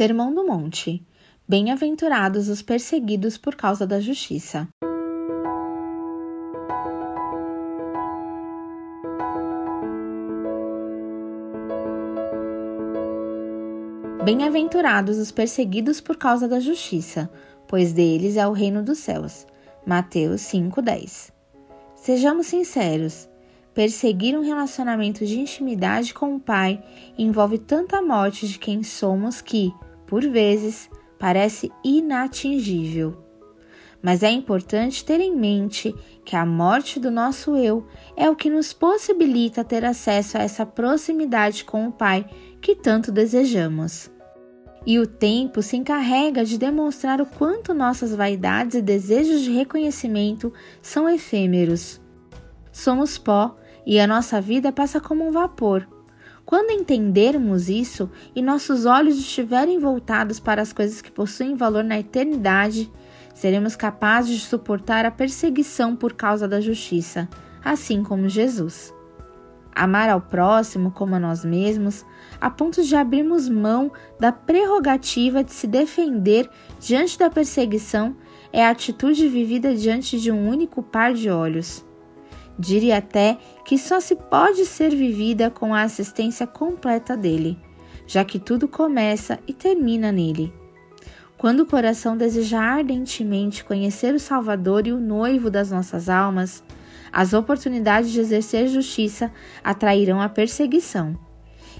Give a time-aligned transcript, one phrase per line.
[0.00, 1.06] Sermão do Monte.
[1.46, 4.66] Bem-aventurados os perseguidos por causa da justiça.
[14.24, 17.30] Bem-aventurados os perseguidos por causa da justiça,
[17.68, 19.46] pois deles é o reino dos céus.
[19.86, 21.30] Mateus 5:10.
[21.94, 23.28] Sejamos sinceros,
[23.72, 26.82] Perseguir um relacionamento de intimidade com o Pai
[27.16, 29.72] envolve tanta morte de quem somos que,
[30.10, 30.90] por vezes,
[31.20, 33.16] parece inatingível.
[34.02, 38.50] Mas é importante ter em mente que a morte do nosso eu é o que
[38.50, 42.28] nos possibilita ter acesso a essa proximidade com o Pai
[42.60, 44.10] que tanto desejamos.
[44.84, 50.52] E o tempo se encarrega de demonstrar o quanto nossas vaidades e desejos de reconhecimento
[50.82, 52.00] são efêmeros.
[52.72, 53.56] Somos pó
[53.86, 55.86] e a nossa vida passa como um vapor.
[56.50, 62.00] Quando entendermos isso e nossos olhos estiverem voltados para as coisas que possuem valor na
[62.00, 62.90] eternidade,
[63.32, 67.28] seremos capazes de suportar a perseguição por causa da justiça,
[67.64, 68.92] assim como Jesus.
[69.72, 72.04] Amar ao próximo como a nós mesmos,
[72.40, 78.16] a ponto de abrirmos mão da prerrogativa de se defender diante da perseguição,
[78.52, 81.88] é a atitude vivida diante de um único par de olhos.
[82.58, 87.58] Diria até que só se pode ser vivida com a assistência completa dele,
[88.06, 90.52] já que tudo começa e termina nele.
[91.38, 96.62] Quando o coração deseja ardentemente conhecer o Salvador e o noivo das nossas almas,
[97.10, 99.32] as oportunidades de exercer justiça
[99.64, 101.18] atrairão a perseguição.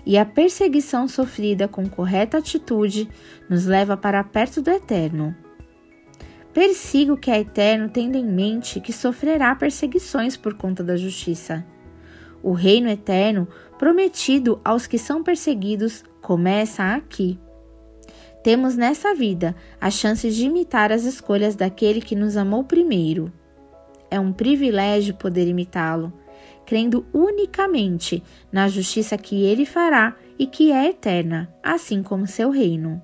[0.04, 3.08] E a perseguição sofrida com correta atitude
[3.50, 5.36] nos leva para perto do Eterno.
[6.52, 11.64] Persiga o que é eterno, tendo em mente que sofrerá perseguições por conta da justiça.
[12.42, 13.46] O reino eterno,
[13.78, 17.38] prometido aos que são perseguidos, começa aqui.
[18.42, 23.32] Temos nessa vida a chance de imitar as escolhas daquele que nos amou primeiro.
[24.10, 26.12] É um privilégio poder imitá-lo,
[26.66, 33.00] crendo unicamente na justiça que ele fará e que é eterna, assim como seu reino.